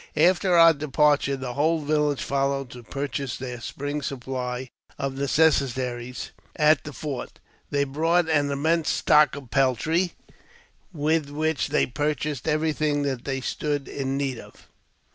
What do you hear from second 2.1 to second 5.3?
followed to purchase their spring supply of I